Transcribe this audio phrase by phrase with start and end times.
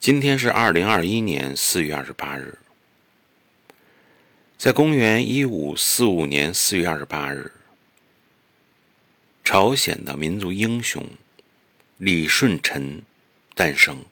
[0.00, 2.56] 今天是二零二一年四月二十八日
[4.56, 7.52] 在公元一五四五年四月二十八日
[9.44, 11.06] 朝鲜的民族英雄
[11.98, 13.02] 李舜臣
[13.54, 14.02] 诞生。